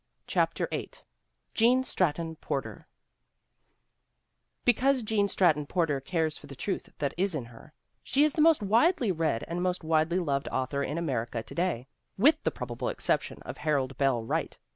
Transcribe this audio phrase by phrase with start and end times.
[0.25, 0.89] CHAPTER VIII
[1.53, 2.87] GENE STRATTON PORTER
[4.65, 8.41] BECAUSE Gene Stratton Porter cares for the truth that is in her, she is the
[8.41, 11.87] most widely read and most widely loved author in America to day,
[12.17, 14.57] with the probable exception of Harold Bell Wright.